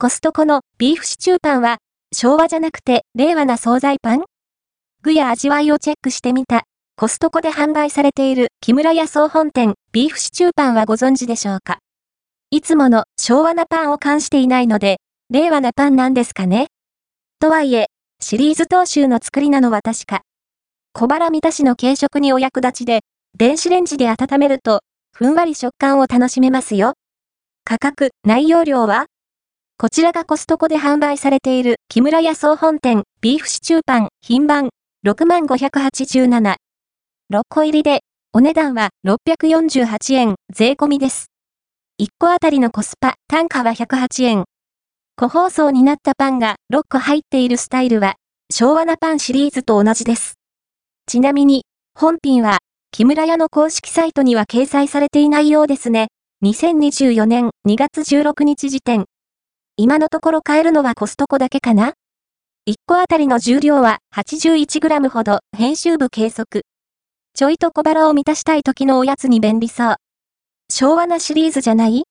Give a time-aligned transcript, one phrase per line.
[0.00, 1.78] コストコのビーフシチューパンは、
[2.14, 4.22] 昭和じゃなくて令和な惣菜パン？
[5.02, 6.62] 具や味わいをチェックしてみた。
[6.94, 11.78] コストコで販売されている木村屋総本店ビーフシチューパンはご存知でしょうか？
[12.52, 14.98] いつもの昭和なパンを冠していないので、
[15.30, 16.68] 令和なパンなんですかね？
[17.40, 17.86] とはいえ、
[18.20, 20.20] シリーズ踏襲の作りなのは確か。
[20.92, 23.00] 小腹満たしの軽食にお役立ちで、
[23.36, 26.92] 電子レンジで温めると、ふんわり食感を楽しめますよ。
[27.64, 29.06] 価格、内容量は？
[29.80, 34.70] こちらがコストコで販売されている木村屋総本店ビーフシチューパン品番
[35.06, 36.56] 6587。
[37.32, 38.00] 6個入りで
[38.32, 41.26] お値段は648円税込みです。
[42.02, 44.44] 1個あたりのコスパ単価は108円。
[45.14, 48.16] 個包装になったパンが6個入っているスタイルは
[48.52, 50.40] 昭和なパンシリーズと同じです。
[51.06, 52.58] ちなみに本品は
[52.90, 56.08] 木村屋の公式サイトには掲載されていないようですね。
[56.42, 59.04] 2024年2月16日時点
[59.80, 61.92] 今のところ買えるのはコストコだけかな
[62.68, 66.64] ?1 個あたりの重量は 81g ほど、編集部計測。
[67.32, 69.96] ちょいと小腹を満たしたい時のおやつに便利そう。
[70.68, 72.02] 昭和なシリーズじゃない？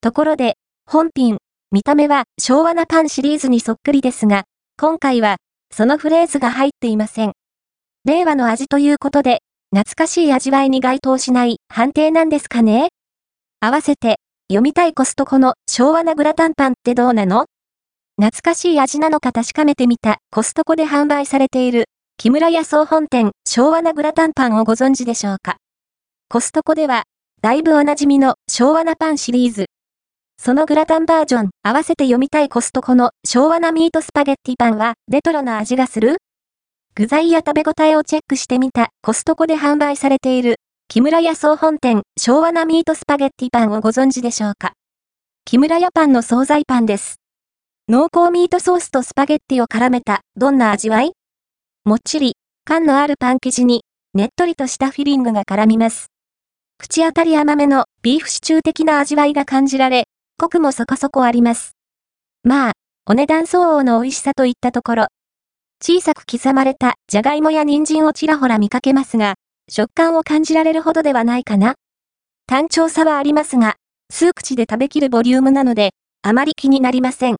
[0.00, 0.54] ところで、
[0.86, 1.36] 本品、
[1.70, 4.44] 見た目は昭和なパンシリーズにそっくりですが、
[4.80, 5.36] 今回は、
[5.70, 7.32] そのフレーズが入っていません。
[8.06, 9.40] 令和の味ということで、
[9.76, 12.88] 懐かしい味わいに該当しない判定なんですかね？
[13.60, 17.46] 合わせて、読みたいコストコの昭和なグラタンパンってどうなの？
[18.20, 20.18] 懐かしい味なのか確かめてみた。
[20.30, 21.86] コストコで販売されている。
[22.18, 25.56] 木村屋総本店昭和なグラタンパンをご存知でしょうか？
[26.28, 27.04] コストコでは
[27.40, 29.64] だいぶおなじみの昭和なパンシリーズ。
[30.36, 36.18] そのグラタンバージョン合わせて読みたいコストコの昭和なミートスパゲッティパンはレトロな味がする？
[36.94, 38.90] 具材や食べ応えをチェックしてみた。
[39.00, 44.74] コストコで販売されている木村屋総本店昭和なミートスパゲッティパンをご存知でしょうか？
[45.44, 47.16] 木村屋パンの惣菜パンです。
[47.88, 51.12] 濃厚ミートソースとスパゲッティを絡めたどんな味わい？
[51.84, 56.08] もっちり、感のあるパン生地にねっとりとしたフィリングが絡みます。
[56.78, 60.04] 口当たり甘めのビーフシチュー的な味わいが感じられ、
[60.38, 61.72] コクもそこそこあります。
[62.44, 62.72] まあ、
[63.06, 65.06] お値段相応の美味しさといったところ。
[65.82, 69.34] 小さく刻まれたじゃがいもや人参をちらほら見かけますが、
[69.70, 71.76] 食感を感じられるほどではないかな。
[72.46, 73.76] 単調さはありますが、
[74.10, 75.92] 数口で食べきるボリュームなので、
[76.22, 77.32] あまり気になりません。